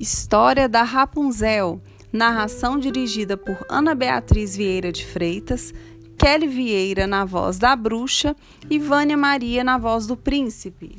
[0.00, 1.82] História da Rapunzel.
[2.12, 5.74] Narração dirigida por Ana Beatriz Vieira de Freitas,
[6.16, 8.36] Kelly Vieira na voz da bruxa
[8.70, 10.96] e Vânia Maria na voz do príncipe.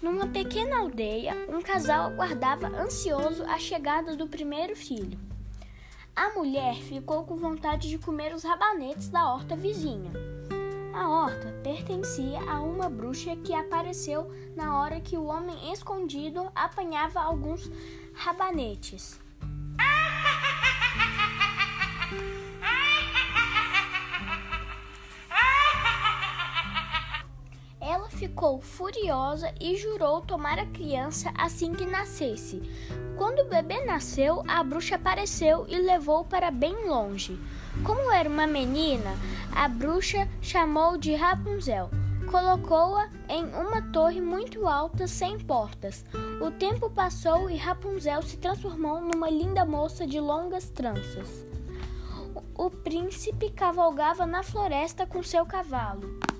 [0.00, 5.18] Numa pequena aldeia, um casal aguardava ansioso a chegada do primeiro filho.
[6.16, 10.10] A mulher ficou com vontade de comer os rabanetes da horta vizinha.
[10.94, 17.20] A horta pertencia a uma bruxa que apareceu na hora que o homem escondido apanhava
[17.20, 17.70] alguns
[18.12, 19.18] rabanetes.
[28.22, 32.62] Ficou furiosa e jurou tomar a criança assim que nascesse.
[33.18, 37.36] Quando o bebê nasceu, a bruxa apareceu e levou para bem longe.
[37.84, 39.10] Como era uma menina,
[39.52, 41.90] a bruxa chamou de Rapunzel.
[42.30, 46.04] Colocou-a em uma torre muito alta sem portas.
[46.40, 51.44] O tempo passou e Rapunzel se transformou numa linda moça de longas tranças.
[52.54, 56.31] O príncipe cavalgava na floresta com seu cavalo.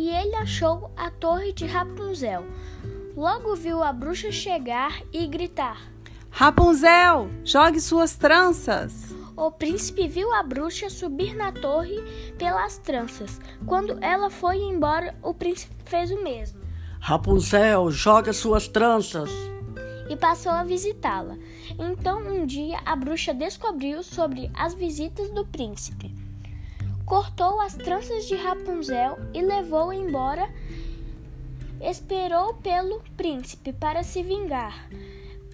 [0.00, 2.46] E ele achou a torre de Rapunzel.
[3.14, 5.78] Logo viu a bruxa chegar e gritar:
[6.30, 9.14] Rapunzel, jogue suas tranças!
[9.36, 12.02] O príncipe viu a bruxa subir na torre
[12.38, 13.38] pelas tranças.
[13.66, 16.58] Quando ela foi embora, o príncipe fez o mesmo.
[16.98, 19.28] Rapunzel, joga suas tranças!
[20.08, 21.36] E passou a visitá-la.
[21.78, 26.29] Então, um dia, a bruxa descobriu sobre as visitas do príncipe.
[27.10, 30.48] Cortou as tranças de Rapunzel e levou embora.
[31.80, 34.88] Esperou pelo príncipe para se vingar.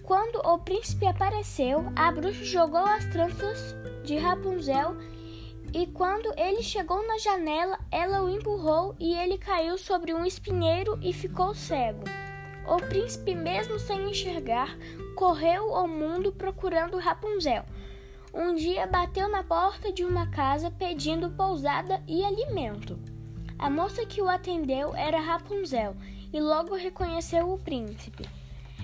[0.03, 4.97] Quando o príncipe apareceu, a bruxa jogou as tranças de Rapunzel
[5.73, 10.99] e quando ele chegou na janela, ela o empurrou e ele caiu sobre um espinheiro
[11.01, 12.03] e ficou cego.
[12.67, 14.77] O príncipe, mesmo sem enxergar,
[15.15, 17.65] correu ao mundo procurando Rapunzel.
[18.33, 22.99] Um dia bateu na porta de uma casa pedindo pousada e alimento.
[23.57, 25.95] A moça que o atendeu era Rapunzel
[26.31, 28.27] e logo reconheceu o príncipe.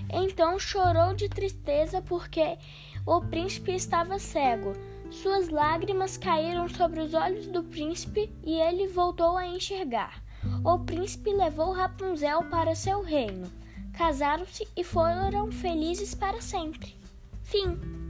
[0.09, 2.57] Então chorou de tristeza porque
[3.05, 4.73] o príncipe estava cego.
[5.11, 10.23] Suas lágrimas caíram sobre os olhos do príncipe e ele voltou a enxergar.
[10.63, 13.51] O príncipe levou Rapunzel para seu reino.
[13.93, 16.95] Casaram-se e foram felizes para sempre.
[17.43, 18.02] Fim.